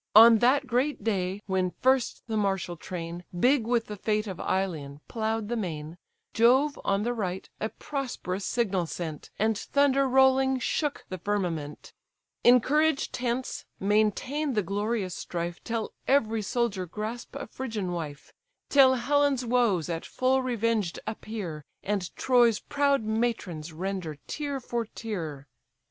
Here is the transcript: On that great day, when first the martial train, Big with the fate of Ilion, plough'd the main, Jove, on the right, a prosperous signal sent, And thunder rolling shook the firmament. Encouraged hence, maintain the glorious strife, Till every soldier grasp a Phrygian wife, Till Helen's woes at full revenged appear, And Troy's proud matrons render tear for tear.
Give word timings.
On 0.15 0.39
that 0.39 0.65
great 0.65 1.03
day, 1.03 1.41
when 1.45 1.69
first 1.79 2.23
the 2.25 2.35
martial 2.35 2.75
train, 2.75 3.23
Big 3.39 3.67
with 3.67 3.85
the 3.85 3.95
fate 3.95 4.25
of 4.25 4.39
Ilion, 4.39 4.99
plough'd 5.07 5.47
the 5.47 5.55
main, 5.55 5.99
Jove, 6.33 6.79
on 6.83 7.03
the 7.03 7.13
right, 7.13 7.47
a 7.59 7.69
prosperous 7.69 8.43
signal 8.43 8.87
sent, 8.87 9.29
And 9.37 9.55
thunder 9.55 10.09
rolling 10.09 10.57
shook 10.57 11.05
the 11.09 11.19
firmament. 11.19 11.93
Encouraged 12.43 13.15
hence, 13.17 13.65
maintain 13.79 14.53
the 14.55 14.63
glorious 14.63 15.13
strife, 15.13 15.63
Till 15.63 15.93
every 16.07 16.41
soldier 16.41 16.87
grasp 16.87 17.35
a 17.35 17.45
Phrygian 17.45 17.91
wife, 17.91 18.33
Till 18.69 18.95
Helen's 18.95 19.45
woes 19.45 19.87
at 19.87 20.03
full 20.03 20.41
revenged 20.41 20.99
appear, 21.05 21.63
And 21.83 22.09
Troy's 22.15 22.59
proud 22.59 23.03
matrons 23.03 23.71
render 23.71 24.15
tear 24.25 24.59
for 24.59 24.85
tear. 24.85 25.45